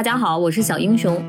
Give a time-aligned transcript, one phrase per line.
[0.00, 1.22] 大家好，我是小英雄。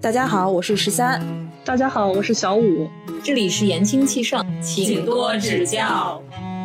[0.00, 1.20] 大家好，我是十三。
[1.62, 2.88] 大家好，我是小五。
[3.22, 6.22] 这里是言轻气盛，请多指教。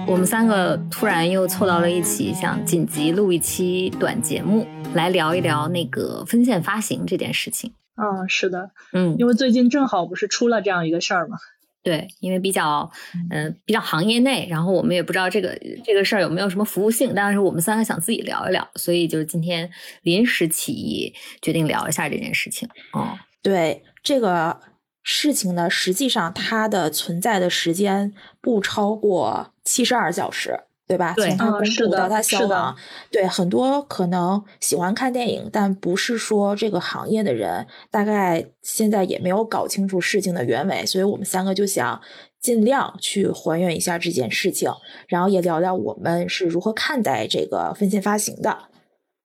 [0.08, 7.73] 我们三个突然又凑到了一起，想紧急录一期短节目，来聊一聊那个分线发行这件事情。
[7.98, 11.36] 嗯，是的，嗯，因为最近正好不是出了这样一个事儿嘛。
[11.82, 12.89] 对，因为比较，
[13.32, 19.70] 嗯，比较行业内，然后我们也不知道这个这个事儿有没有什么服务性，但是我们三个想自己聊一聊，所以就是今天
[20.02, 22.68] 临时起意决定聊一下这件事情。
[22.91, 24.59] 哦，对，这个
[25.04, 30.59] 事情呢，实际上它的存在的时间不超过七十二小时。
[30.89, 31.13] 对吧？
[31.16, 32.75] 从他公布到他消亡，
[33.11, 42.02] 对很多可能喜欢看电影，但不是说这个行业的人，大概现在也没有搞清楚事情的原委，所以我们三个就想
[42.41, 44.71] 尽量去还原一下这件事情，
[45.07, 48.57] 然后也聊聊我们是如何看待这个分线发行的。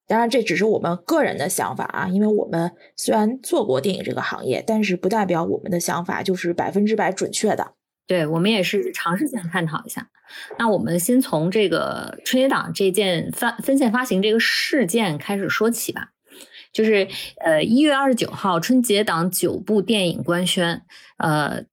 [0.07, 7.71] 当然，这只是我们个人的想法啊，因为我们虽然做过电影这个行业，但是不代表我们的想法就是百分之百准确的。
[8.07, 10.09] 对我们也是尝试性探讨一下。
[10.57, 16.09] 那我们先从这个春节档这件发分线发行这个事件开始说起吧。
[16.73, 17.07] 就是
[17.45, 20.81] 呃一月二十九号春节档九部电影官宣，
[21.17, 21.63] 呃，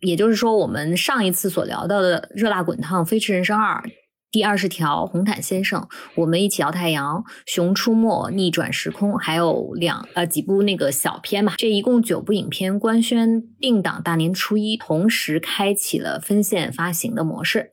[0.00, 3.82] 也就是说我们上一次所聊到的热辣滚烫《飞驰人生二》。
[4.30, 17.70] 第二十条，红毯先生，我们一起摇太阳，熊出没，逆转时空，还有两呃几部那个小片嘛，这一共九部影片官宣定档大年初一，同时开启了分线发行的模式，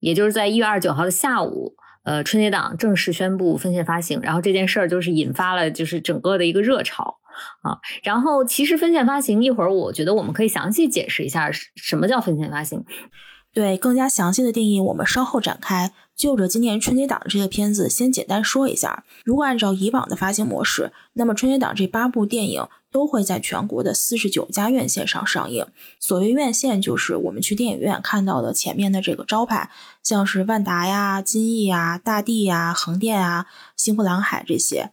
[0.00, 7.18] 也就是在一月二十九号的下午，呃，春节档正式宣布分线发行，然后这件事儿就是引发了就是整个的一个热潮
[7.62, 12.84] 啊，然后其实分线发行一会儿我觉得我们可以详细解释一下什么叫分线发行。
[13.52, 15.92] 对更加详细的定义，我们稍后展开。
[16.14, 19.04] 就着今年春节档的这个片子，先简单说一下。
[19.24, 25.66] 如果按照以往的发行模式，那么春节档这八部电影都会在全国的四十九家院线上上映。
[25.98, 29.70] 所谓院线，就是我们去电影院看到的前面的这个招牌，
[30.02, 34.92] 像是万达呀、金逸呀、大地呀、横店啊、星湖蓝海这些。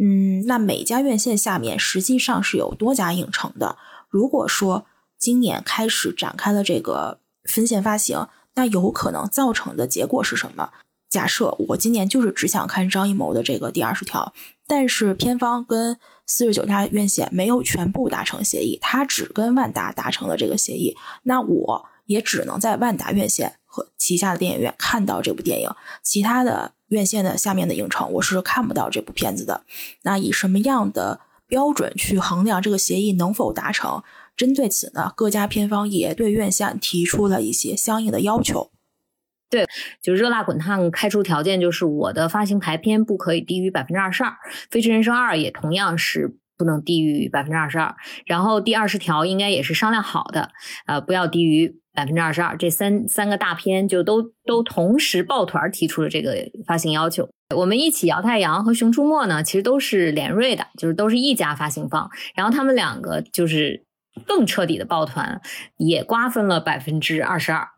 [0.00, 3.76] 嗯，那每家院线下面实际上是有多家影城的。
[4.08, 4.86] 如果说
[5.18, 7.18] 今年开始展开了这个。
[7.48, 10.70] 分线发行，那有可能造成的结果是什么？
[11.08, 14.32] 假设我今年就是只想看张艺谋的这个第二十条，
[14.66, 25.70] 但是片方跟四十九家院线没有全部达成协议，他只跟万达达成了这个协议，那我也只能在万达院线和旗下的电影院看到这部电影，
[26.02, 29.62] 其他的院线的下面的影城我是看不到这部片子的。
[30.02, 34.02] 那以什么样的标准去衡量这个协议能否达成？
[34.38, 38.70] 针对此呢，各家片方也对院线提出了一些相应的要求。
[39.50, 39.66] 对，
[40.00, 44.30] 就热辣滚烫开出条件，就是我的发行排片不可以低于百分之二十二，
[44.70, 47.96] 《飞驰人生二》也同样是不能低于百分之二十二。
[48.26, 50.50] 然后第二十条应该也是商量好的，
[50.86, 52.56] 呃，不要低于百分之二十二。
[52.56, 57.28] 这三三个大片就都都同时抱团提出了这个发行要求。
[57.56, 62.08] 我们一起摇太阳和熊出没呢，其实都是联瑞的，就是都是一家发行方。
[62.36, 63.87] 然后他们两个就是。
[64.18, 65.40] 更彻底的抱团，
[65.76, 67.68] 也瓜分了百分之二十二。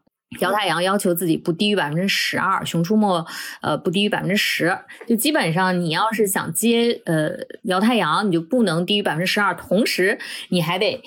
[0.41, 3.27] 姚太阳要求自己不低于百分之十二，熊出没
[3.62, 4.78] 呃不低于百分之十。
[5.09, 7.31] 就基本上，你要是想接呃
[7.65, 10.19] 姚太阳，你就不能低于百分之十二，同时
[10.51, 11.03] 你还得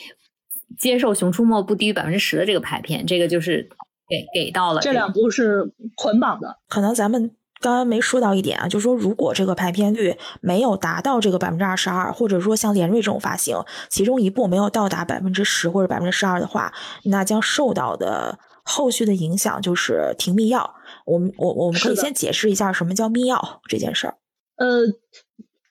[0.78, 3.06] 接受熊出没不低于百分之十的这个排片。
[3.06, 3.70] 这个就是
[4.10, 7.32] 给给到了这两部是捆绑的，可能咱们。
[7.64, 16.74] 刚刚没说到一点啊，就是说，如果这个排片率没有达到这个百分之二十二，或者说像联瑞这种发行，其中一部没有到达百分之十或者百分之十二的话，
[17.06, 20.70] 那将受到的后续的影响就是停密钥。
[21.06, 24.18] 我们我我们可以先解释一下什么叫密钥这件事儿。
[24.58, 24.86] 呃。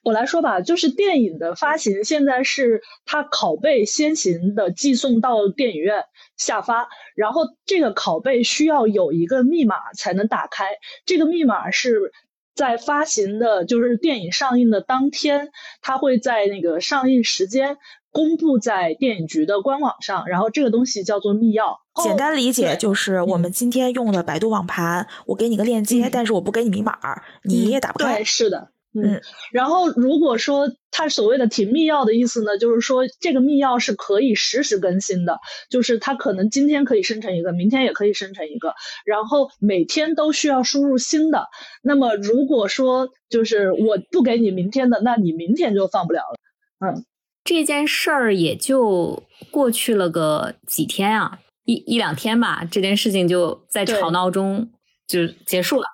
[0.03, 6.03] 我来说吧，就是电影的发行，现在是它拷贝先行的寄送到电影院
[6.35, 10.65] 下发，然后这个拷贝需要有一个密码才能打开，
[11.05, 12.11] 这个密码是
[12.53, 17.77] 在发行的，就是电影上映的当天，它会在那个上映时间
[18.11, 21.77] 公布在电影局的官网上，然后这个东西叫做密钥。
[22.03, 26.99] 简单理解就是我们今天用的百度网盘，我给你个链接，但是我不给你密码，
[27.43, 28.15] 你也打不开。
[28.15, 28.72] 对，是的。
[28.95, 29.19] 嗯，
[29.51, 41.47] 然后如果说它所谓的停密钥的意思呢，就是说这个密钥是可以实时更新的，就是它可能今天可以生成一个，明天也可以生成一个，然后每天都需要输入新的。
[41.81, 46.37] 那么如果说就是我不给你明天的，那你明天就放不了了。
[46.85, 47.03] 嗯，
[47.43, 54.69] 这件事儿也就过去了个几天啊，一一两天吧，这件事情就在吵闹中。
[55.07, 55.87] 就结束了，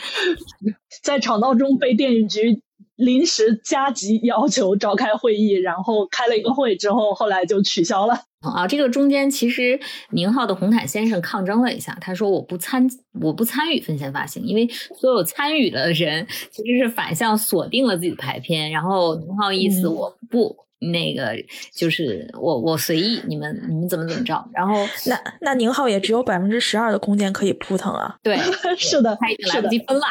[1.02, 2.62] 在吵闹中被电影局
[2.96, 8.20] 临时加急要求召开会议，然后开了一个会之后，后来就取消了。
[8.40, 9.78] 啊，这个中间其实
[10.12, 12.88] 宁浩的红毯先生抗争了一下，他说我不参
[13.20, 14.68] 我不参与分钱发行，因为
[15.00, 21.32] 所有参与的人其实是反向锁定了自己的排片，然后宁浩意思我不那个
[21.74, 24.74] 就是我我随意你们你们怎么怎么着，然后
[25.06, 28.36] 那那宁浩也只有百分之十二的空间可以扑腾啊， 对，
[28.76, 30.04] 是的，他已经来不及分了，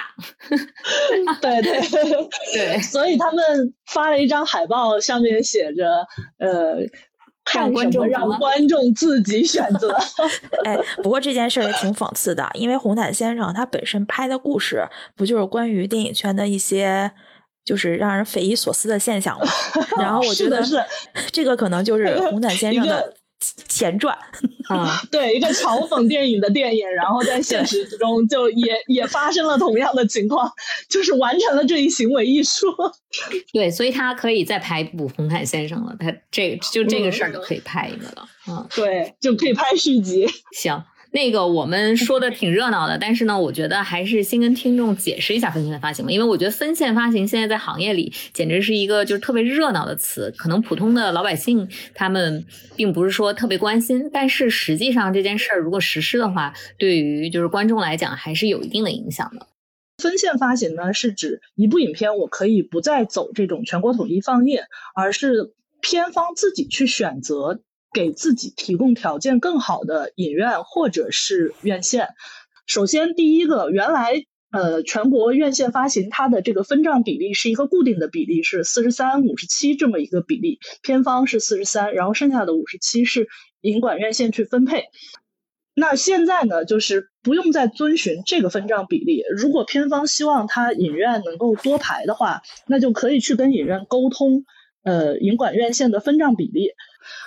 [1.42, 1.80] 对对
[2.54, 6.06] 对，所以他们发了一张海报，上面写着
[6.40, 6.78] 呃。
[7.54, 9.96] 让观众让观众自己选择。
[10.66, 14.86] 哎，不过这件事也挺讽刺的，因为红毯先生他本身拍的故事
[15.16, 17.10] 不就是关于电影圈的一些
[17.68, 19.46] 就是让人匪夷所思的现象了？
[20.00, 20.82] 然后我觉得是
[21.34, 23.14] 这个可能就是 红毯先生的。
[23.70, 24.18] 前传
[24.68, 30.52] 啊， 对一个嘲讽电影的电影，然后在现实之中就也也发生了同样的情况，
[30.90, 32.66] 就是完成了这一行为艺术。
[33.54, 38.28] 对，所以他可以再拍一部《红毯先生》了，他这就这个事儿就可以拍一个了。
[38.50, 40.28] 嗯，对，就可以拍续集。
[40.54, 40.84] 行。
[41.18, 59.48] 那个我们说的挺热闹的，但是呢，我觉得还是先跟听众解释一下分线发行吧，因为我觉得分线发行现在在行业里简直是一个就是特别热闹的词，可能普通的老百姓他们并不是说特别关心，但是实际上这件事儿如果实施的话，对于就是观众来讲还是有一定的影响的。
[59.98, 64.60] 分线发行呢，是指一部影片我可以不再走这种全国统一放映，
[64.94, 67.62] 而是片方自己去选择。
[67.94, 72.10] 给自己提供条件更好的影院或者是院线。
[72.66, 83.28] 首先，第一个，原来呃全国院线发行它的这个分账比例是一个固定的比例，是四十三五十七这么一个比例，片方是四十三，然后剩下的五十七是
[83.62, 84.86] 影管院线去分配。
[85.80, 89.22] 那现在呢，就是不用再遵循这个分账比例。
[89.38, 94.44] 如果片方希望他影院能够多排的话，那就可以去跟影院沟通，
[94.88, 96.70] 呃，影管院线的分账比例。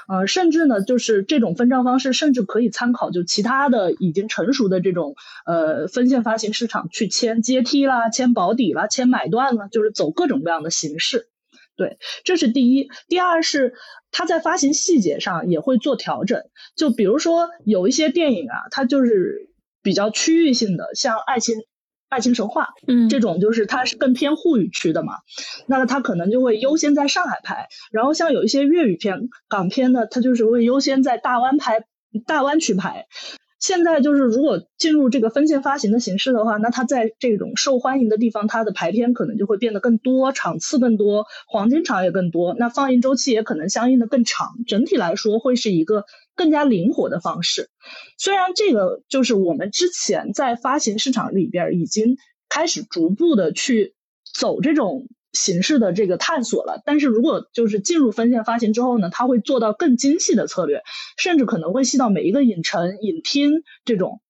[0.08, 5.14] 呃，甚至呢，就是这种分账方式，甚至可以参考就其他的已经成熟的这种
[5.44, 11.28] 呃分线发行市场去签阶梯啦、签保底啦、签买断啦，就是走各种各样的形式。
[11.76, 12.88] 对，这是第一。
[13.08, 13.74] 第二是
[14.10, 16.42] 它在发行细节上也会做调整，
[16.76, 19.50] 就比如说有一些电影啊，它就是
[19.82, 21.56] 比较区域性的，像爱情。
[22.10, 25.14] 爱情神话，嗯，这种就是它是更偏沪语区的嘛，
[25.66, 31.84] 那它可能就会优先在上海拍，然后像有一些粤语片、港片呢，它就是会优先在大湾拍、
[32.26, 33.06] 大湾区拍。
[33.60, 44.48] 现在就是如果进入这个分线发行的形式的话，那它在这种受欢迎的地方，它的排片可能就会变得更多，场次更多，黄金场也更多，那放映周期也可能相应的更长。
[44.66, 46.06] 整体来说，会是一个
[46.40, 47.68] 更加灵活的方式。
[48.16, 52.16] 虽然这个就是我们之前在发行市场里边已经
[52.48, 53.94] 开始逐步的去
[54.34, 55.06] 走这种。
[55.32, 60.82] 形式的这个探索了，但是如果就是进入分线发行之后呢，它会做到更精细的策略，
[61.18, 64.20] 甚至可能会细到每一个影城、影厅这种，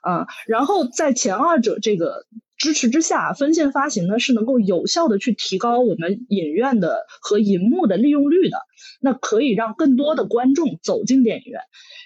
[0.00, 2.24] 啊，然后在前二者这个
[2.64, 8.56] 支持之下，分线发行呢是能够有效的去提高我们影院的和银幕的利用率的，
[9.02, 11.60] 那可以让更多的观众走进电影院，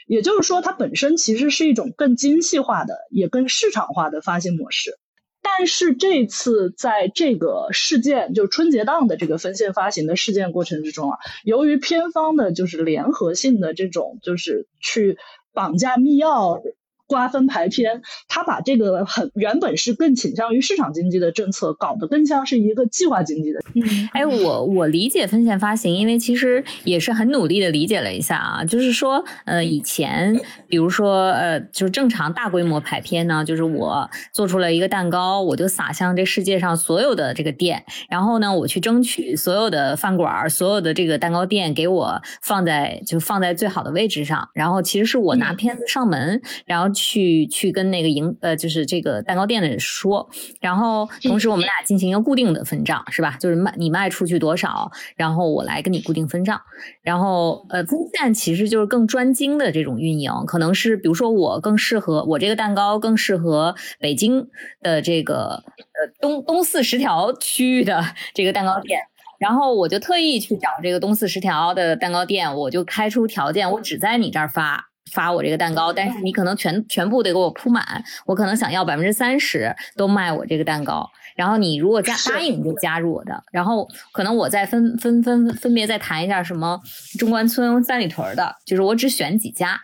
[0.09, 4.99] 也就是说，它本身其实是一种更精细化的，也更市场化的发行模式。
[5.41, 15.19] 但是这次在这个事件，就春节档的这个分线发行的事件过程之中啊，由于片方的就是联合性的这种，就是去
[15.55, 16.61] 绑架密钥。
[17.09, 23.61] 瓜分排片，他把这个很原本是更倾向于市场经济的政策，搞得更像是一个计划经济的。
[23.75, 30.39] 嗯，哎，我我理解分线发行，因为其实也是很努力的理解了一下啊，就是说，呃，以前
[30.69, 46.93] 比如说，呃，就是正常大规模排片呢，就是我做出了一个蛋糕，我就撒向这世界上所有的这个店，然后呢，我去争取所有的饭馆、所有的这个蛋糕店给我放在就放在最好的位置上，然后其实是我拿片子上门，然后。
[46.99, 50.29] 去去跟那个营呃，就是这个蛋糕店的人说，
[50.61, 53.37] 然后同时我们俩进行一个固定的分账，是吧？
[53.39, 56.61] 就是卖你卖出去多少，然后我来跟你固定分账。
[57.03, 64.49] 然后呃，分线其实就是更专精的这种运营，可能是比如说我更适合我这个蛋糕更适合北京
[64.83, 68.03] 的这个呃东东四十条区域的
[68.35, 69.01] 这个蛋糕店，
[69.39, 74.88] 然后我就特意去找这个东四十条的蛋糕店，我就开出条件，我只在你这儿发。
[75.13, 86.81] 发我这个蛋糕，但是你可能全全部得给我铺满，我可能想要百分之三十都卖我这个蛋糕，然后你如果加答应就加入我的，然后可能我再分分分分别再谈一下什么
[87.19, 89.81] 中关村、三里屯的，就是我只选几家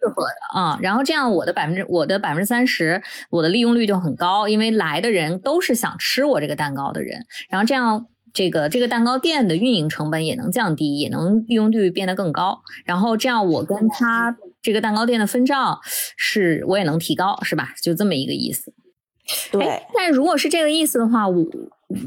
[0.00, 0.60] 适合的。
[0.60, 8.06] 啊，然后这样我的百分之我的百分之三十我的利用率就很高，因为来的人都是想吃我这个蛋糕的人，然后这样。
[8.32, 12.60] 这个这个蛋糕店的运营成本也能降低，也能利用率变得更高。
[12.84, 15.78] 然后这样，我跟他这个蛋糕店的分账
[16.16, 17.74] 是我也能提高，是吧？
[17.82, 18.72] 就这么一个意思。
[19.52, 21.46] 对，但如果是这个意思的话，我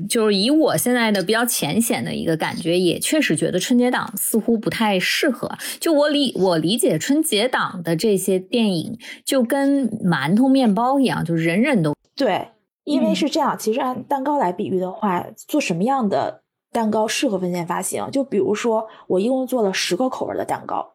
[0.09, 5.49] 就是以我现在的比较浅显的一个感觉，也确实觉得春节档似乎不太适合。
[5.79, 12.49] 就我理我理解春节档的这些电影，就跟馒头面包一样，就人人都对，
[12.83, 13.57] 因为是这样。
[13.57, 16.41] 其实按蛋糕来比喻的话，做什么样的
[16.73, 18.09] 蛋糕适合分线发行？
[18.11, 20.92] 就比如说，我一共做了十个口味的蛋糕，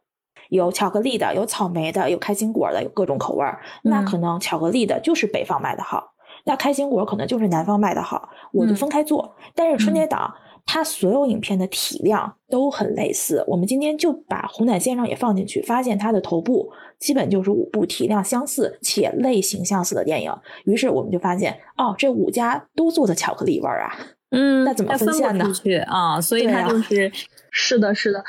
[0.49, 3.61] 有巧克力的，有草莓的，有开心果的，有各种口味儿。
[3.83, 6.13] 那可能巧克力的就是北方卖的好。
[6.45, 9.37] 那开心果可能就是南方卖的好，我就分开做。
[9.55, 10.33] 但是春节档
[10.65, 20.33] 它所有影片的体量都很类似，我们今天就把红毯先生也放进去，发现它的头部基本就是五部体量相似且类型相似的电影。
[20.65, 23.93] 于是我们就发现，哦，这五家都做的巧克力味儿啊，
[24.31, 25.53] 嗯，那怎么分线呢？
[25.53, 27.13] 去啊，所以它就是
[27.51, 28.25] 是的，是的。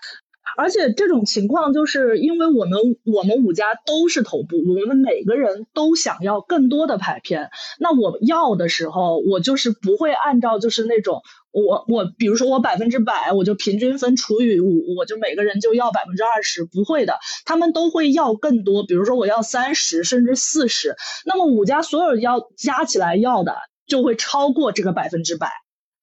[0.60, 7.50] 而且这种情况就是因为我们我们五家都是头部，我们每个人都想要更多的排片。
[7.80, 17.14] 那我要的时候，我就是不会按照就是那种我我比如说我百分之百我就平均分除以五，我就每个人就要百分之二十，不会的，
[17.46, 18.86] 他们都会要更多。
[18.86, 23.56] 比如说我要三十甚至四十，那么五家所有要加起来要的
[23.88, 25.50] 就会超过这个百分之百。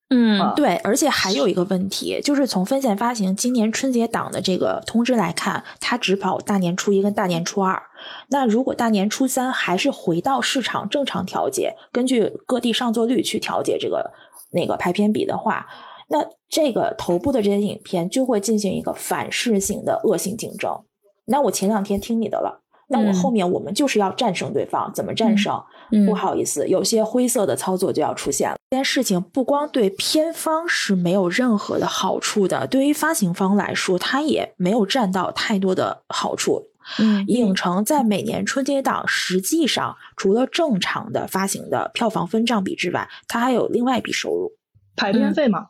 [0.08, 7.82] 嗯，对，而且还有一个问题，就是从分线发行今年春节档的这个通知来看，它只跑大年初一跟大年初二。
[8.28, 14.12] 那如果大年初三还是回到市场正常调节，根据各地上座率去调节这个
[14.52, 15.66] 那个排片比的话，
[16.08, 20.84] 那这个头部的这些影片就会进行一个反噬性的恶性竞争。
[21.24, 22.62] 那我前两天听你的了。
[22.88, 25.60] 那我后面我们就是要战胜对方，怎么战胜？
[26.06, 28.56] 不好意思，有些灰色的操作就要出现了。
[28.70, 36.62] 这件事情不光对片方是没有任何的好处的，对于发行方来说，它也没有占到太多的好处。
[36.98, 44.52] 嗯，影城在每年春节档实际上除了正常的发行的票房分账比之外，它还有另外一笔收入，
[44.96, 45.68] 排片费嘛。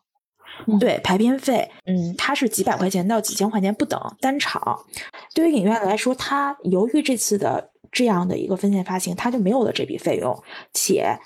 [0.81, 4.79] 对排片费，嗯，它是几百块钱到几千块钱不等单场。
[5.35, 10.43] 对于影院来说，它由于这次的这样的一个分线发行，它就没有了这笔费用，
[10.75, 11.19] 且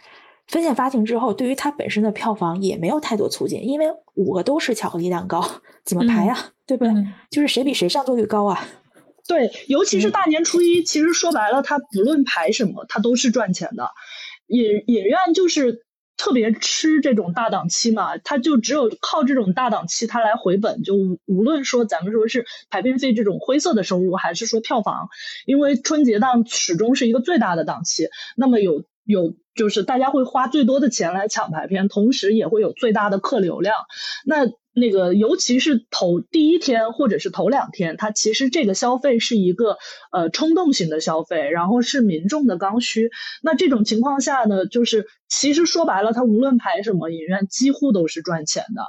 [0.47, 5.45] 分线发行之后，对于它本身的票房也没有太多促进，因为五个都是巧克力蛋糕，
[5.85, 6.53] 怎么排啊？
[6.65, 6.95] 对不对？
[7.29, 8.69] 就是谁比谁上座率高啊？
[9.27, 13.91] 对，尤其是大年初一，其实说白了，它不论排什么，它都是赚钱的。
[14.47, 15.85] 影影院就是。
[16.21, 20.83] 特别吃这种大档期嘛，他就只有靠这种大档期，他来回本。
[20.83, 25.09] 就无论说咱们说是排片费这种灰色的收入，还是说票房，
[25.47, 33.75] 因为春节档始终是一个最大的档期，那么有有就是大家会花最多的钱来抢排片，同时也会有最大的客流量。
[34.27, 39.79] 那那个，尤其是头第一天或者是头两天，它其实这个消费是一个
[40.13, 43.11] 呃冲动型的消费，然后是民众的刚需。
[43.43, 48.83] 那这种情况下呢，就是其实说白了，它无论排什么影院，几乎都是赚钱的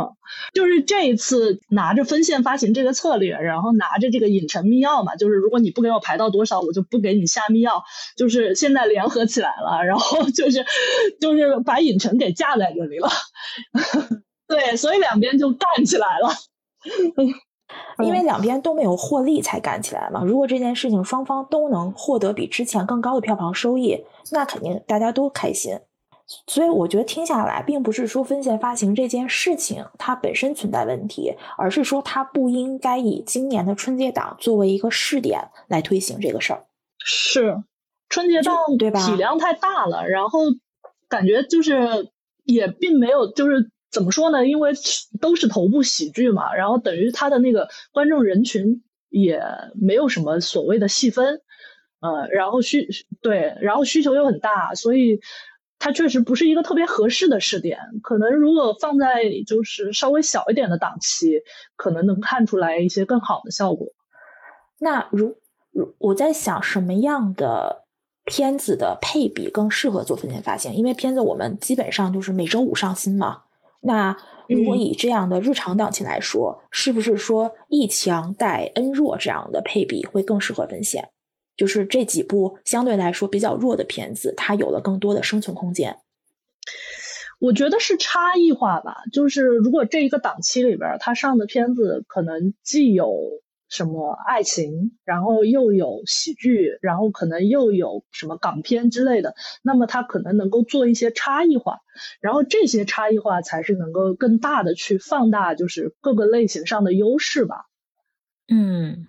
[0.00, 0.10] 啊。
[0.52, 7.82] 就是这一次拿着分线发行这个策略，然后拿着这个影城密钥嘛，就是如果你不给我排到多少，我就不给你下密钥。
[8.16, 10.64] 就是现在联合起来了，然后就是
[11.20, 13.08] 就是把影城给架在这里了。
[14.74, 16.28] 对，所以两边就干起来了，
[18.04, 20.22] 因为两边都没有获利才干起来嘛。
[20.24, 25.78] 如果这件事情双方都能获得比之前更高的票房收益，那肯定大家都开心。
[26.46, 36.64] 所以我觉得听下来，并不是说分线发行这件事情它本身存在问题，而是说它不应该以今年的春节档作为一个试点来推行这个事儿。
[36.98, 37.62] 是
[38.08, 39.06] 春节档对吧？
[39.06, 40.40] 体量太大了，然后
[41.08, 42.10] 感觉就是
[42.44, 43.70] 也并没有就是。
[43.94, 44.44] 怎么说呢？
[44.46, 44.72] 因为
[45.20, 49.40] 都是头部喜剧嘛，然后等于他的那个观众人群也
[49.80, 51.40] 没有什么所谓的细分，
[52.00, 52.88] 呃，然后需
[53.22, 55.20] 对，然后需求又很大，所以
[55.78, 57.78] 它确实不是一个特别合适的试点。
[58.02, 61.42] 可能如果放在就是稍微小一点的档期，
[61.76, 63.86] 可能能看出来一些更好的效果。
[64.80, 65.36] 那如
[65.70, 67.84] 如我在想，什么样的
[68.24, 70.74] 片子的配比更适合做分线发行？
[70.74, 73.43] 因为片子我们基本上就是每周五上新嘛。
[73.86, 74.16] 那
[74.48, 81.10] 如果以这样的日常档期来说，是不是说一强带 N 弱这样的配比会更适合分线？
[81.56, 85.98] 就是这几部相对来说比较弱的片子，它有了更多的生存空间。
[87.38, 93.14] 我觉得是差异化吧，就是如果这一个档期里边它上的片子可能既有
[93.74, 101.80] 什么爱情，然后又有喜剧，然后可能又有什么港片之类的，那么它可能能够做一些差异化，
[102.20, 107.66] 然后这些差异化才是能够更大的去放大，就是各个类型上的优势吧。
[108.46, 109.08] 嗯，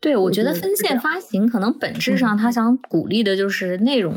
[0.00, 4.16] 对，我觉得分线发行可能本质上他想鼓励的就是内容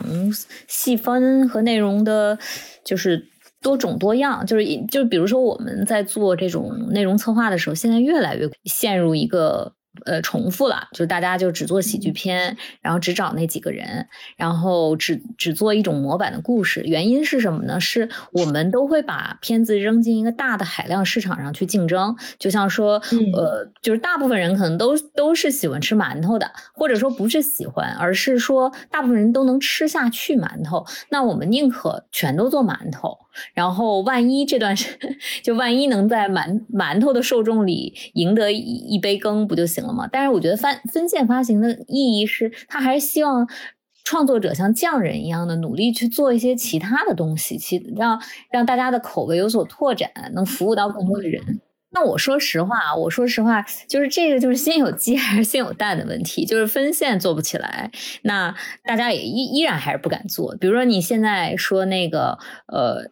[0.67, 2.39] 细分和内容的，
[2.86, 3.27] 就是
[3.62, 4.46] 多种多样。
[4.46, 9.74] 就是就比如说我们在做这种内容策划的时候，现在越来越陷入一个。
[10.06, 16.84] 呃，重复了，就大家就只做喜剧片，然后只找那几个人，然后只只做一种模板的故事。
[16.86, 17.80] 原因是什么呢？
[17.80, 22.16] 是我们都会把片子扔进一个大的海量市场上去竞争。
[22.38, 23.02] 就像说，
[23.34, 30.86] 呃，就是大部分人可能都都是喜欢吃馒头的，或者说不是喜欢，而是说大部分人都能吃下去馒头。
[31.10, 33.18] 那我们宁可全都做馒头。
[33.53, 34.98] 然后，万一这段时，
[35.44, 40.08] 就万一能在馒馒头的受众里赢得一一杯羹，不就行了吗？
[40.12, 43.48] 但是，我觉得分分线发行的意义是，他还是希望
[44.03, 51.60] 创作者像匠人一样的努力去做一些其他的东西，其让让大家的口味有所拓展，能服务到更多的人。
[51.89, 57.91] 那我说实话啊，我说实话，就是这个就是先有鸡还是先有蛋的问题，就是分线做不起来，
[58.24, 58.53] 那
[58.84, 60.56] 大家也依依然还是不敢做。
[60.58, 63.12] 比如说你现在说那个，呃。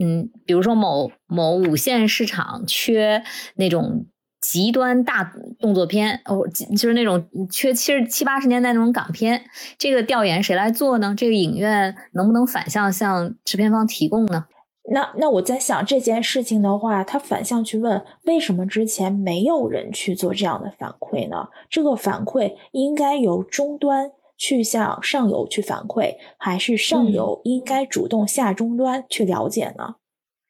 [0.00, 3.22] 嗯，比如说某某五线市场缺
[3.56, 4.06] 那种
[4.40, 6.46] 极端大动作片，哦，
[6.76, 9.42] 就是那种缺七十七八十年代那种港片，
[9.78, 11.14] 这个调研谁来做呢？
[11.16, 14.46] 这个影院能不能反向向制片方提供呢？
[14.92, 21.48] 那那我在想这件事情的话，他反向去问，为什么之前没有人去做这样的反馈呢？
[21.70, 24.10] 这个反馈应该由终端。
[24.36, 29.96] 去向上游去反馈，还是上游应该主动下终端去了解呢？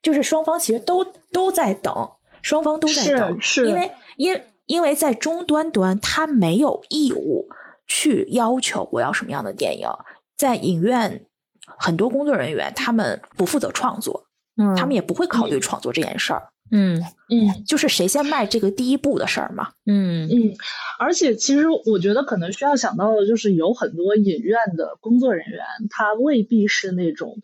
[0.02, 2.10] 就是双方其实都都在等，
[2.42, 7.48] 双方都在等，是因为因因为在终端端，他没有义务
[7.86, 9.88] 去要求我要什么样的电影，
[10.36, 11.26] 在影院
[11.66, 14.26] 很多工作人员他们不负责创作，
[14.56, 16.50] 嗯，他们也不会考虑创作这件事儿。
[16.74, 17.00] 嗯
[17.30, 19.68] 嗯，就是谁先迈这个第一步的事儿嘛。
[19.86, 20.52] 嗯嗯，
[20.98, 27.38] 而且其实我觉得可能需要想到的就是有很多影院的工作人员，他未必是那种。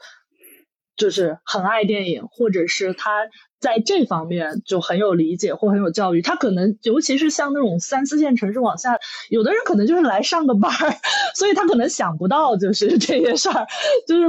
[1.01, 3.11] 就是很爱电影，或者是他
[3.59, 6.21] 在这方面就很有理解或很有教育。
[6.21, 8.99] 他可能尤其是像那种三四线城市往下，
[9.31, 10.95] 有的人可能就是来上个班儿，
[11.35, 13.67] 所以他可能想不到就是这些事儿，
[14.07, 14.29] 就是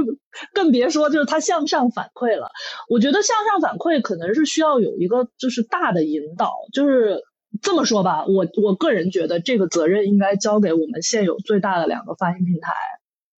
[0.54, 2.50] 更别说就是他向上反馈了。
[2.88, 7.20] 我觉得向上反馈可能是需要有一个就是大的引导，就是
[7.60, 12.72] 这么说吧，我我个人觉得这个责任应该交给我们现有最大的两个发行平台。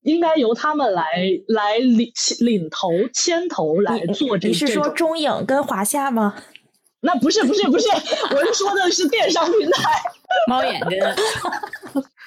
[0.02, 1.04] 应该由他们来
[1.48, 4.48] 来领领头牵头来做这。
[4.48, 6.34] 你是说中影跟华夏吗？
[7.00, 7.88] 那不是不是不是，
[8.30, 10.00] 我是说的是电商平台。
[10.48, 10.98] 猫眼睛，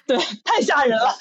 [0.06, 1.16] 对，太吓人了。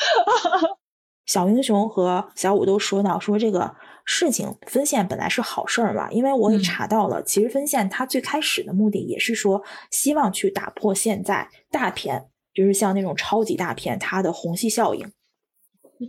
[1.26, 15.10] 小英雄和小五都说到说这个事情分线本来是好事儿嘛，因为我也查到了，其实分线它最开始的目的也是说希望去打破现在大片，就是像那种超级大片它的虹吸效应。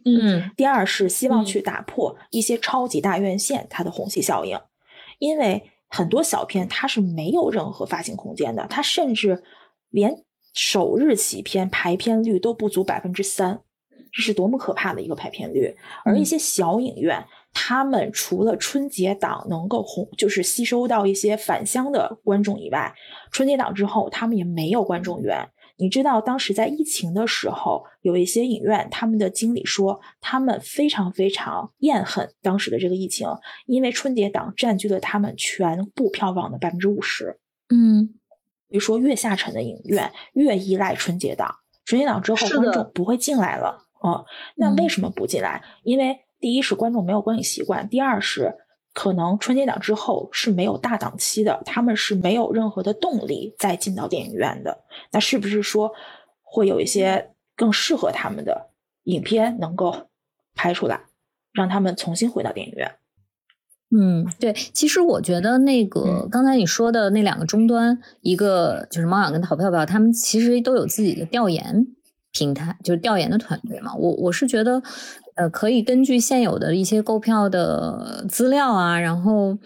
[0.03, 4.59] 嗯，第二是希望去打破一些超级大院线它的虹吸效应，
[5.19, 9.43] 因为很多小片它是没有任何发行空间的，它甚至
[9.89, 13.61] 连首日起片排片率都不足百分之三，
[14.11, 15.75] 这是多么可怕的一个排片率！
[16.03, 22.93] 而一些小影院，他们除了春节档能够红，就是吸收到一些返乡的观众以外，
[23.31, 25.49] 春节档之后他们也没有观众缘。
[25.77, 33.27] 你知道当时在疫情的时候，有一些影院，他们的经理说，他们非常非常厌恨当时的这个疫情，
[33.65, 37.37] 因为春节档占据了他们全部票房的百分之五十。
[37.69, 38.07] 嗯，
[38.69, 43.85] 比如说越下沉的影院越依赖春节档，春节档之后观众不会进来了。
[43.99, 45.63] 哦，那为什么不进来？
[45.83, 48.55] 因为第一是观众没有观影习惯，第二是。
[48.95, 54.85] 可能春节档之后是没有大档期的，他们是没有任何的动力再进到电影院的。
[55.11, 55.91] 那是不是说
[56.41, 58.69] 会有一些更适合他们的
[59.03, 60.07] 影片能够
[60.55, 61.01] 拍出来，
[61.51, 62.89] 让他们重新回到电影院？
[63.91, 64.53] 嗯，对。
[64.53, 71.85] 其实我觉得那个刚才你说的那两个终端，一个就是猫眼跟淘票票，他们其实都有自己的调研
[72.31, 73.93] 平台，就是调研的团队嘛。
[73.93, 74.81] 我我是觉得。
[75.35, 79.57] 呃，可以根据现有的一些购票的资料啊，然后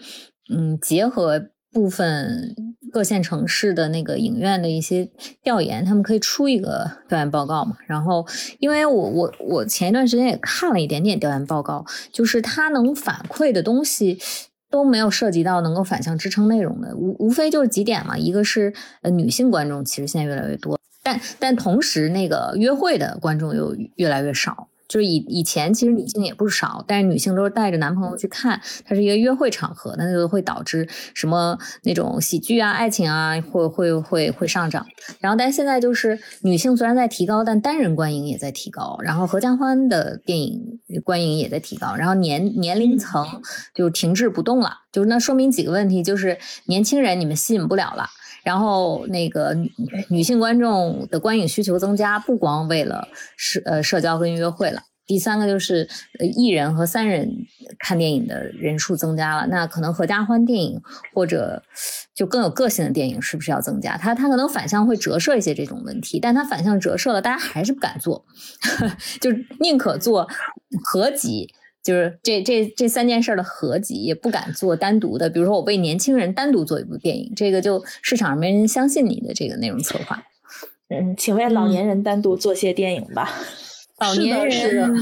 [0.52, 1.40] 嗯，结合
[1.72, 2.54] 部分
[2.92, 5.08] 各线城市的那个影院的一些
[5.44, 7.76] 调研，他们可以出一个调研报告嘛。
[7.86, 8.26] 然后，
[8.58, 14.18] 因为我我我前一段时间也看了一点点调研报告，就是它能反馈的东西，
[14.68, 24.66] 都没有涉及到能够反向支撑内容的，无无非就是几点嘛，一个是呃女性观众其实现在越来越多，但但同时那个约会的观众又越来越少。
[24.90, 34.84] 就是以以前其实女性也不少，但是女性都是带着男朋友去看，它是一个约会场合，那就会导致什么那种喜剧啊、爱情啊，会会会会上涨。
[35.20, 43.40] 然后，但是现在就是女性虽然在提高，但单人观影也在提高，然后合家欢的电影观影也在提高，然后年年龄层
[43.72, 48.08] 就停滞不动了，就是那说明几个问题，就是年轻人你们吸引不了了。
[48.42, 49.70] 然后，那个女
[50.08, 54.82] 女性观众的观影需求增加，不光为了社呃社交跟约会了。
[55.06, 55.88] 第三个就是
[56.20, 57.28] 呃一人和三人
[57.80, 60.80] 看电影的人数增加了，那可能合家欢电影
[61.12, 61.64] 或者
[62.14, 63.96] 就更有个性的电影是不是要增加？
[63.96, 68.24] 它它可能反向会折射一些这种问题，但它反向折射了，大家还是不敢做，
[69.20, 70.28] 就宁可做
[70.84, 71.52] 合集。
[71.82, 75.30] 就是这这这三件事的合集，也不敢做单独的。
[75.30, 80.22] 比如说，我为年轻人单独做一部电影，这个就市场上没人相信你的这个内容策划。
[80.88, 83.30] 嗯，请为老年人单独做些电影吧。
[83.98, 84.94] 老年人，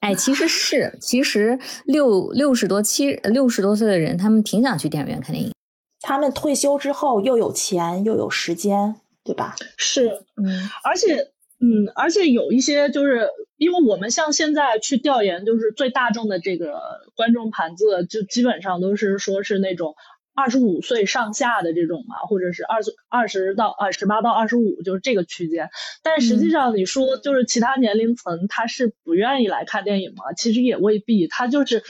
[0.00, 5.52] 哎，其实是，其实六六十多七六十多岁的人，他们挺想去电影院看电影。
[6.00, 9.56] 他们退休之后又有钱又有时间，对吧？
[9.76, 10.08] 是，
[10.42, 11.32] 嗯，而且。
[11.60, 16.80] 嗯，而且有一些就是，因为我们像现在去调研，就是最大众的这个
[17.16, 19.96] 观众盘子，就基本上都是说是那种
[20.36, 25.68] 二十五岁上下的这种嘛，或者是二十二十到二十八到二十五，就是这个区间。
[26.04, 30.32] 但实际上你说就是其他年龄层他是不愿意来看电影吗？
[30.36, 31.82] 其实也未必，他就是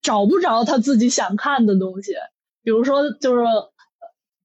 [0.00, 2.12] 找不着他自己想看的东西，
[2.62, 3.42] 比如说就是。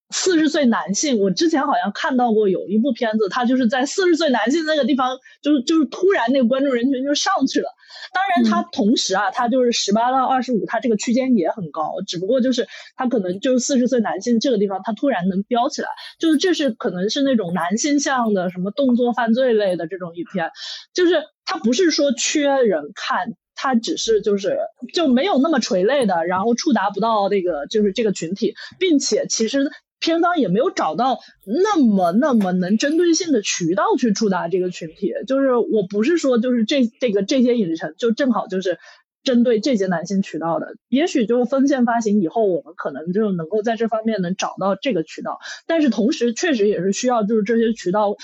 [0.09, 7.67] 四十岁男性，我之前好像看到过有一部片子，他就是在四十岁男性那个地方，就是就是突然那个观众人群就上去了。
[8.13, 15.89] 当然，他同时啊，他就是十八到二十五，他这个区间也很高，只不过就是他可能就是四十岁男性这个地方，他突然能飙起来，
[16.19, 20.51] 就是这是可能是那种男性向的什么动作犯罪类的这种影片，
[20.93, 24.57] 就是他不是说缺人看，他只是就是
[24.93, 29.69] 就没有那么垂泪的，然后触达不到那个就是这个群体，并且其实。
[29.99, 38.77] 片方也没有找到那么那么能针对性的渠道去触达这个群体，就是我不是说就是这这个这些影城就正好就是
[39.23, 48.15] 针对这些男性渠道的，也许就分线发行以后，我们可能就能够在这方面能找到这个渠道，但是同时确实也是需要就是这些渠道，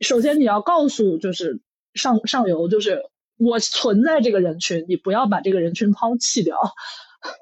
[0.00, 1.60] 首先你要告诉就是
[1.94, 3.02] 上上游就是
[3.36, 6.56] 我存在这个人群，你不要把这个人群抛弃掉。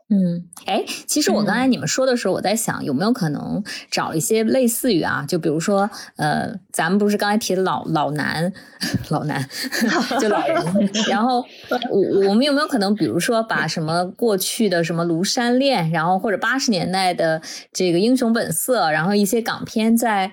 [0.08, 8.50] 嗯，哎，其实我刚才你们说的时候，我在想有没有可能找一些类似于啊，就比如说，呃，咱们不是刚才提的老老男，
[9.10, 9.46] 老男，
[10.18, 11.44] 就老人，然后
[11.90, 20.30] 我我们有没有可能，比如说把什么过去的什么庐山恋，然后或者八十年代的这个英雄本色，然后一些港片在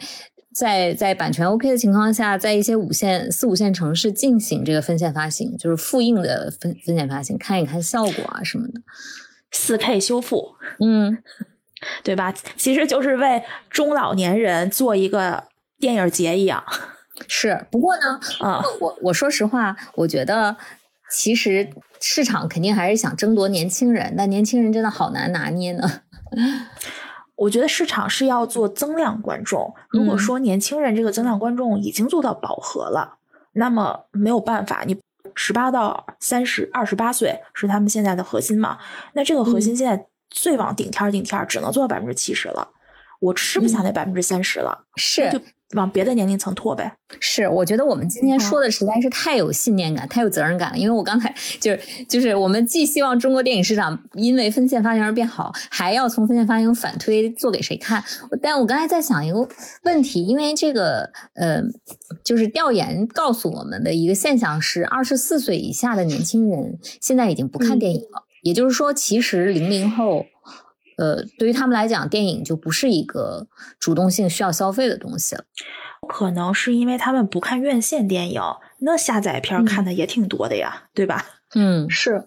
[0.53, 8.79] 在在版权 OK 的情况下，在一些五线四五线城市进行这个分线发行，就是复印的分分线发行，看一看效果啊什么的。
[9.53, 11.17] 四 K 修复，嗯，
[12.03, 12.33] 对吧？
[12.57, 15.45] 其实就是为中老年人做一个
[15.79, 16.61] 电影节一样。
[17.27, 20.57] 是，不过呢， 啊，我我说实话，我觉得
[21.11, 21.69] 其实
[22.01, 26.01] 市场肯定还是想争夺年轻人，但年轻人真的好难拿捏呢。
[27.37, 29.73] 我觉得市场是要做增量观众。
[29.89, 33.17] 如果说年轻人这个增量观众已经做到饱和了，
[33.53, 34.97] 那么没有办法，你。
[35.36, 38.77] 十八到三十二十八岁是他们现在的核心嘛？
[39.13, 42.69] 那这个核心现在最往顶天顶天，只能做到百分之七十了。
[43.19, 45.39] 我吃不下那百分之三十了，是就
[45.73, 46.91] 往别的年龄层拓呗。
[47.19, 50.77] 是，我觉得我们今天说的实在是太有信念感、太有责任感了。
[50.77, 58.03] 因为我刚才就是就是，我们既希望中国电影市场因为分线发行而变好，还要从分线发行反推做给谁看。
[58.41, 59.47] 但我刚才在想一个
[59.83, 61.62] 问题，因为这个呃，
[62.23, 68.25] 就是调研告诉我们的一个现象是，二十四岁以下的年轻人现在已经不看电影了。
[68.41, 70.25] 也就是说，其实零零后。
[70.97, 73.47] 呃，对于他们来讲，电影就不是一个
[73.79, 75.43] 主动性需要消费的东西了。
[76.08, 78.41] 可能是因为他们不看院线电影，
[78.79, 81.25] 那下载片看的也挺多的呀，对吧？
[81.56, 82.25] 嗯，是。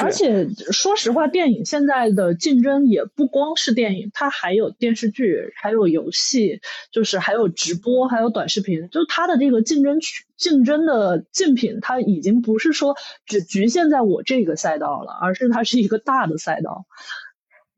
[0.00, 6.60] 而且说实话，电影现在的竞争也不光是电影，它还有电视剧，还有游戏，
[6.92, 8.88] 就是还有直播，还有短视频。
[8.90, 9.98] 就它的这个竞争
[10.36, 12.94] 竞争的竞品，它已经不是说
[13.26, 16.86] 只局限在我这个赛道了，而是它是一个大的赛道。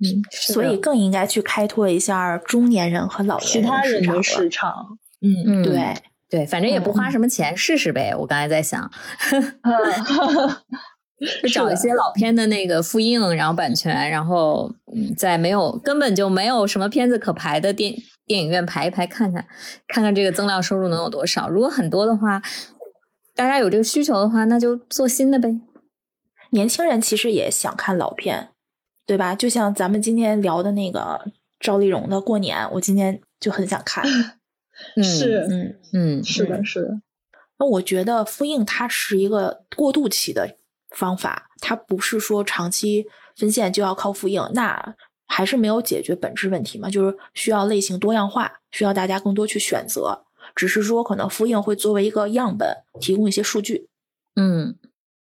[0.02, 4.98] 嗯，所以更应该去开拓一下中年人和老年人的市场。
[5.20, 5.94] 嗯嗯，对
[6.30, 8.14] 对，反正也不花什么钱，试试呗。
[8.16, 8.90] 我刚才在想，
[11.42, 14.72] 就找一些老片的那个复印，然后版权，然后
[15.16, 17.94] 在没有根本就没有什么片子可排的电
[18.26, 19.46] 电影院排一排，看看
[19.88, 21.48] 看看这个增量收入能有多少。
[21.48, 22.40] 如果很多的话，
[23.34, 25.60] 大家有这个需求的话，那就做新的呗。
[26.52, 28.49] 年轻人其实也想看老片，
[29.10, 29.34] 对吧？
[29.34, 31.20] 就像咱们今天聊的那个
[31.58, 34.04] 赵丽蓉的《过年》，我今天就很想看。
[35.02, 36.90] 是，嗯嗯，是的，是的。
[37.58, 40.56] 那我觉得复印它是一个过渡期的
[40.90, 43.04] 方法，它不是说长期
[43.36, 44.94] 分线就要靠复印，那
[45.26, 46.88] 还是没有解决本质问题嘛？
[46.88, 50.24] 就是需要类型多样化，需要大家更多去选择。
[50.54, 53.88] 只是说可能复印会作为一个样本，提供一些数据。
[54.36, 54.76] 嗯，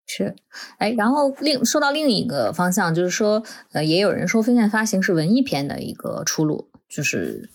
[0.06, 0.36] 是。
[0.78, 7.50] 哎，然后另说到另一个方向，就是说，呃，也有人说分线发行是文艺片的一个出路，就是。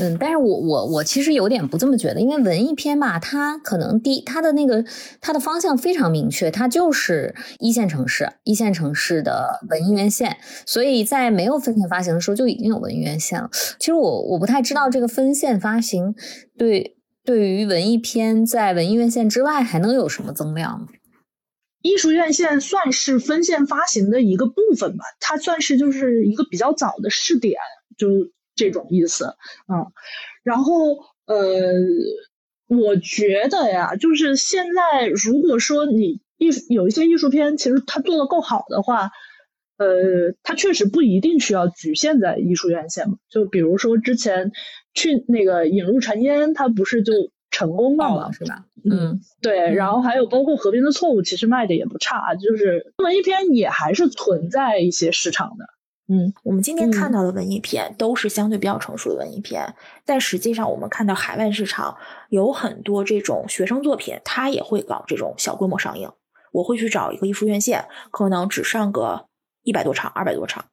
[0.00, 4.84] 嗯，但是我我我其实有点不这么觉得，因为文艺片吧，它可能第它的那个
[5.20, 13.48] 它的方向非常明确，它就是一线城市，一线城市的文艺院线，所以在没有分线发行的时候就已经有文艺院线了。
[13.78, 16.16] 其实我我不太知道这个分线发行
[16.58, 20.88] 对对于文艺片在文艺院线之外还能有什么增量。
[21.84, 27.60] 艺术院线算是分线发行的一个部分吧，它算是就是一个比较早的试点，
[27.96, 28.08] 就。
[28.56, 29.34] 这种意思，
[29.66, 29.90] 嗯，
[30.44, 31.36] 然后呃，
[32.68, 39.10] 我觉得呀，就是现在如果说你艺术有一些艺术片，其实它做的够好的话，
[39.76, 43.16] 呃，它确实不一定需要局限在艺术院线嘛。
[43.28, 44.52] 就比如说之前
[44.94, 47.12] 去那个引入尘烟，它不是就
[47.54, 48.64] 成功了嘛，是吧？
[48.84, 49.72] 嗯，对。
[49.72, 55.66] 然后还有包括河边的错误，其实卖的也不差，就是文艺片也还是存在一些市场的。
[56.08, 61.96] 嗯，我们今天看到的文艺片都是相对比较成熟的文艺片，但实际上我们看到海外市场
[62.28, 66.10] 有很多这种学生作品，它也会搞这种小规模上映。
[66.52, 69.26] 我会去找一个艺术院线，可能只上个
[69.62, 70.66] 一百多场、二百多场，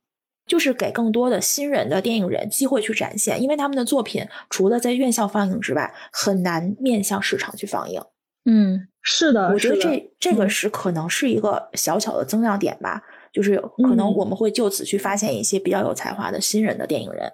[0.51, 8.01] 就是给更多的新人的电影人机会去展现，因为他们的作品除了在院校放映之外，很难面向市场去放映。
[8.43, 13.01] 嗯，是的，我觉得这这个是可能是一个小小的增量点吧。
[13.31, 17.31] 就是可能我们会就此去发现一些比较有才华的新人的电影人，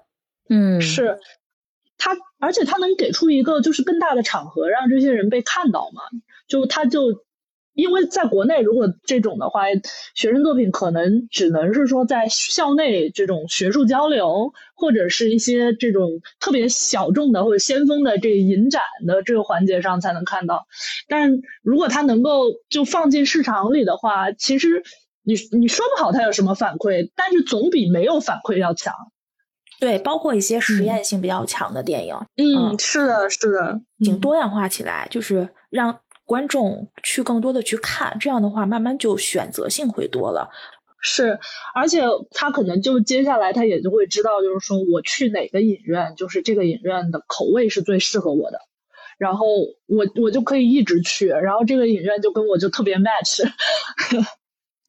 [0.47, 1.17] 嗯，是
[1.97, 6.03] 他，而且他能给出一个就是更大的场合让这些人被看到嘛？
[6.47, 7.25] 就他就
[7.78, 9.62] 因为在国内，如果这种的话，
[10.16, 16.10] 学生作品可能只能是说在校内这种学术交流，或者是一些这种
[16.40, 20.66] 特别小众的或者先锋的这影展的这个环节上才能看到。
[21.08, 24.84] 但如果他能够就放进市场里的话，其实。
[25.30, 28.94] 你你说不好它有什么反馈，但是总比没有反馈要强。
[29.78, 40.50] 对，包括一些实验性比较强的电影，嗯，是的，是的，挺多样化起来，就是让观众去更多的去看，这样的话，慢慢就选择性会多了。
[41.00, 41.40] 是，
[41.74, 48.60] 而且他可能就接下来他也就会知道，就是说我去哪个影院，就是这个影院的口味是最适合我的，
[49.18, 49.46] 然后
[49.86, 53.50] 我我就可以一直去，然后这个影院就跟我就特别 match。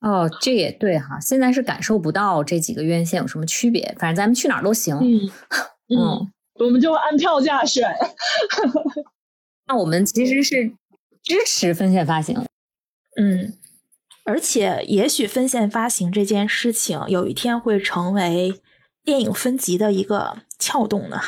[0.00, 1.20] 哦，这也对哈。
[1.20, 4.96] 现在是感受不到这几个院线有什么区别，反正咱们去哪儿都行。
[4.96, 5.30] 嗯
[5.94, 7.88] 嗯，我们就按票价选。
[9.68, 10.72] 那我们其实是
[11.28, 12.42] 支持分线发行。
[13.20, 13.52] 嗯，
[14.24, 18.62] 而且也许分线发行这件事情有一天会成为
[19.04, 21.20] 电影分级的一个撬动呢。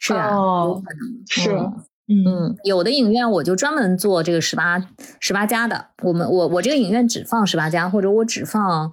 [0.00, 1.50] 是啊，有可能是。
[2.10, 4.82] 嗯，有的影院我就专门做这个十八
[5.20, 5.90] 十八加的。
[6.02, 8.90] 我们我我这个影院只放十八加，或者我只放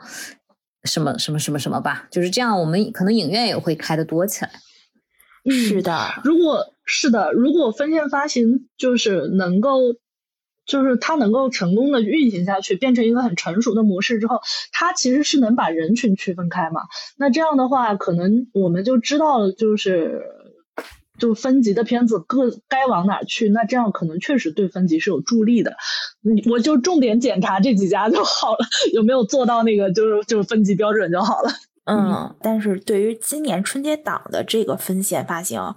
[0.84, 2.60] 什么什么什么什么吧，就是这样。
[2.60, 4.52] 我们可能影院也会开的多起来。
[5.50, 9.80] 是的，如果是的，如果分线发行就是能够，
[10.66, 14.40] 就是它能够成功的运行下去，变成一个很成熟的模式之后，
[14.72, 16.82] 它其实是能把人群区分开嘛。
[17.18, 20.22] 那这样的话，可能我们就知道了就是。
[21.18, 25.78] 就分级的片子各该往哪去，那这样可能确实对分级是有助力的。
[26.22, 28.58] 你我就重点检查这几家就好了，
[28.92, 31.50] 有没有做到那个就是就是分级标准就好了。
[31.86, 35.74] 嗯，但是对于今年春节档的这个分线发行，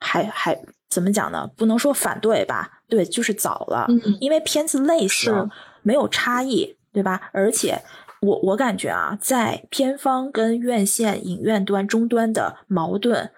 [0.00, 0.58] 还还
[0.88, 1.48] 怎么讲呢？
[1.56, 2.80] 不能说反对吧？
[2.88, 3.86] 对，就是早了，
[4.20, 5.50] 因为片子类型
[5.82, 7.30] 没有差异，对吧？
[7.32, 7.80] 而且
[8.20, 13.30] 我我感觉啊，在片方跟院线影院端终端的矛盾。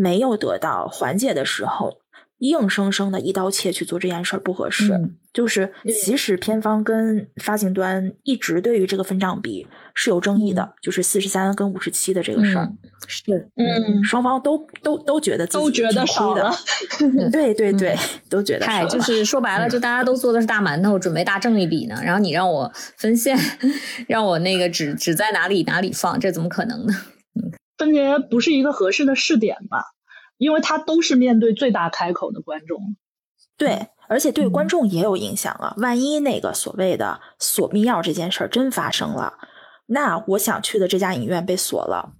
[0.00, 1.98] 没有得到缓解的时候，
[2.38, 4.92] 硬生生的一刀切去做这件事儿不合适。
[4.92, 5.72] 嗯就是
[6.02, 16.52] 其实片方跟发行端一直对于这个分账比是有争议的，就是四十三跟五十七的这个事儿，嗯是，嗯，双方都都都觉得自己都觉得挺亏的少了。
[17.30, 17.96] 对对对，
[18.28, 18.88] 都觉得少嗨，了。
[18.88, 22.00] 就是 说白了，就大家都做的是大馒头，准备大挣一笔呢。
[22.02, 23.38] 然后你让我分线，
[24.08, 26.92] 让我那个只只在哪里哪里放，这怎么可能呢？
[27.76, 29.84] 分别不是一个合适的试点吧，
[30.38, 32.96] 因为他都是面对最大开口的观众。
[33.56, 35.74] 对，而且对嗯观众也有影响啊。
[35.78, 39.34] 万一那个所谓的锁密钥这件事儿真发生了，
[39.86, 42.12] 那我想去的这家影院被锁了，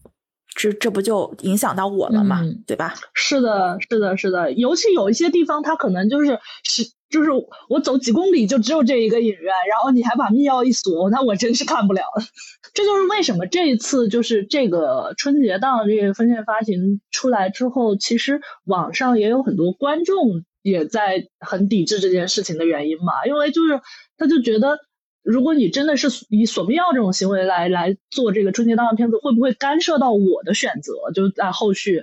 [0.55, 2.41] 这这不就影响到我了吗？
[2.43, 2.95] 嗯对吧？
[3.15, 7.31] 是的，是的，是的，尤其有一些地方，它可能就是是就是
[7.69, 12.03] 我走几公里就只有这一个影院，然后你还把密钥一锁，那我真是看不了。
[12.75, 23.81] 这就是为什么这一次就是这个春节档这个分线发行出来之后，其实网上也有很多观众也在很抵制这件事情的原因嘛，因为就是
[24.17, 24.79] 他就觉得。
[25.25, 30.95] 如果你真的是以锁密钥这种行为来来做这个春节档的片子，会不会干涉到我的选择？
[31.15, 32.03] 就在后续，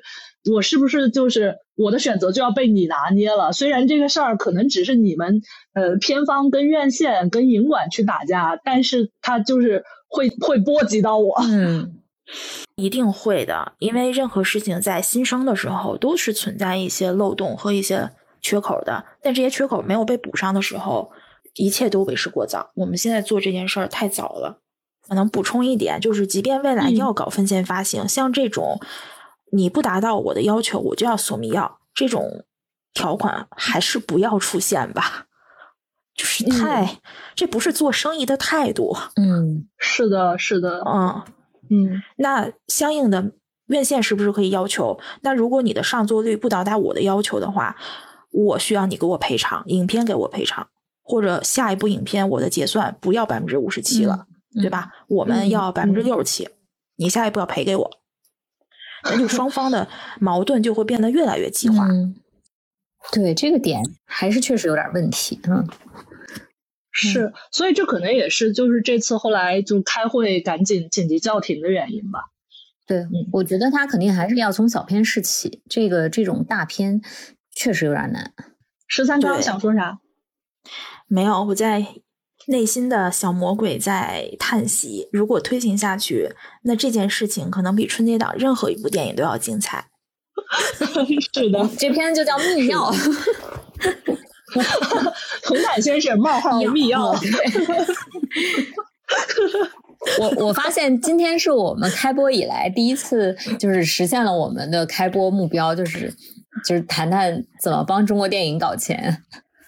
[0.54, 3.52] 我是不是就是我的选择就要被你拿捏了？
[3.52, 5.42] 虽然这个事儿可能只是你们
[5.74, 11.36] 呃偏方跟院线跟影管去打架，但是它就是会会波及到我。
[11.44, 11.96] 嗯，
[12.76, 21.12] 一定会的，因为任何事情在新生的时候都是存在一些漏洞和一些缺口的，但这些缺口没有被补上的时候，
[21.56, 22.72] 一切都为时过早。
[22.76, 24.60] 我们现在做这件事儿太早了。
[25.08, 28.80] 可能补充一点，就是即便未来嗯要搞分线发行，像这种
[29.52, 32.46] 你不达到我的要求，我就要索密钥这种
[32.94, 35.28] 条款，还是不要出现吧。
[36.14, 37.02] 就是太，
[37.36, 38.96] 这不是做生意的态度。
[39.16, 41.24] 嗯，是的，是的，嗯，
[41.70, 43.34] 嗯那相应的
[43.68, 44.98] 院线是不是可以要求？
[45.22, 47.76] 那如果你的上座率不达到我的要求的话，
[48.32, 50.66] 我需要你给我赔偿，影片给我赔偿，
[51.04, 54.92] 或者下一部影片我的结算不要百分之五十七了，嗯对吧？
[55.08, 56.48] 我们要百分之六十七，
[56.96, 57.92] 你下一步要赔给我，
[59.06, 59.88] 那就双方的
[60.20, 61.88] 矛盾就会变得越来越激化。
[61.88, 62.16] 嗯，
[63.12, 65.40] 对这个点还是确实有点问题。
[65.48, 65.68] 嗯，
[66.92, 72.20] 是，所以这可能也是就是这次后来就开会赶紧紧急叫停的原因吧。
[72.88, 77.02] 对，我觉得他肯定还是要从小片试起，这个这种大片
[77.56, 78.34] 确实有点难。
[78.88, 80.00] 十三刚对想说啥？
[81.08, 81.86] 没有，我在
[82.48, 85.08] 内心的小魔鬼在叹息。
[85.12, 86.30] 如果推行下去，
[86.64, 89.88] 那这件事情可能比春节档任何一部电影都要精彩。
[91.34, 92.92] 是的，这篇就叫密钥，
[95.46, 97.18] 红毯先生冒号密钥。
[100.20, 106.14] 我我发现今天是我们开播以来第一次，就是实现了我们的开播目标，就是
[106.68, 109.24] 就是谈谈怎么帮中国电影搞钱。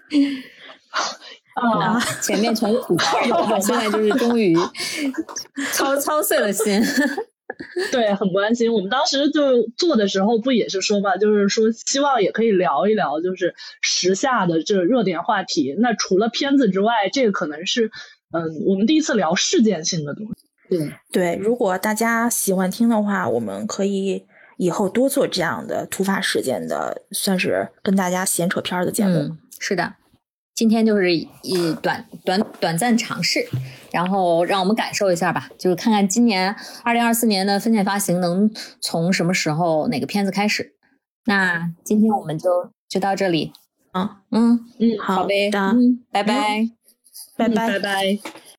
[1.58, 4.56] 啊，前面全是吐槽，现在就是终于
[5.74, 6.82] 操操碎了心。
[7.92, 8.72] 对，很关心。
[8.72, 15.76] 我们当时就做的时候，不也是说嘛，就是说希望也可以聊一聊，就是时下的这热点话题。
[15.80, 17.90] 那除了片子之外，这个可能是
[18.32, 20.34] 嗯，我们第一次聊事件性的东西。
[20.70, 24.24] 对，对，如果大家喜欢听的话，我们可以
[24.58, 29.18] 以后多做这样的突发事件的，算是跟大家闲扯片儿的节目。
[29.18, 29.96] 嗯，是的。
[30.58, 31.28] 今天就是一
[31.84, 33.48] 短短短暂尝试，
[33.92, 38.50] 然后让我们感受一下吧，就是看看今年二零二四年的分线发行能
[38.82, 40.74] 从什么时候哪个片子开始。
[41.26, 43.54] 那今天我们就就到这里。
[43.94, 46.68] 嗯嗯，嗯，好呗，的嗯，拜拜。
[47.36, 48.20] 拜嗯拜拜拜。